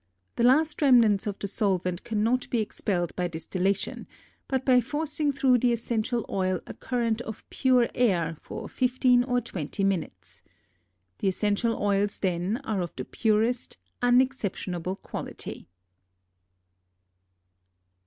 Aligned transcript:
The 0.35 0.43
last 0.43 0.81
remnants 0.81 1.27
of 1.27 1.37
the 1.37 1.47
solvent 1.47 2.03
cannot 2.03 2.49
be 2.49 2.57
expelled 2.59 3.15
by 3.15 3.27
distillation, 3.27 4.07
but 4.47 4.65
by 4.65 4.81
forcing 4.81 5.31
through 5.31 5.59
the 5.59 5.71
essential 5.73 6.25
oil 6.27 6.59
a 6.65 6.73
current 6.73 7.21
of 7.21 7.47
pure 7.51 7.87
air 7.93 8.35
for 8.39 8.67
fifteen 8.67 9.23
or 9.23 9.41
twenty 9.41 9.83
minutes. 9.83 10.41
The 11.19 11.27
essential 11.27 11.79
oils 11.79 12.17
then 12.17 12.61
are 12.63 12.81
of 12.81 12.95
the 12.95 13.05
purest, 13.05 13.77
unexceptionable 14.01 14.95
quality. 14.95 15.67